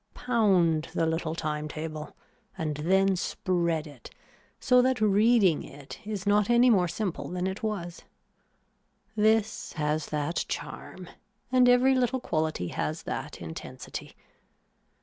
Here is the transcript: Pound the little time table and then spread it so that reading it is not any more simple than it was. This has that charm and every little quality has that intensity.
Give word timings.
Pound 0.15 0.89
the 0.95 1.05
little 1.05 1.35
time 1.35 1.67
table 1.67 2.15
and 2.57 2.77
then 2.77 3.15
spread 3.15 3.85
it 3.85 4.09
so 4.59 4.81
that 4.81 4.99
reading 4.99 5.61
it 5.61 5.99
is 6.05 6.25
not 6.25 6.49
any 6.49 6.71
more 6.71 6.87
simple 6.87 7.27
than 7.29 7.45
it 7.45 7.61
was. 7.61 8.01
This 9.15 9.73
has 9.73 10.07
that 10.07 10.43
charm 10.49 11.07
and 11.51 11.69
every 11.69 11.93
little 11.93 12.19
quality 12.19 12.69
has 12.69 13.03
that 13.03 13.39
intensity. 13.43 14.15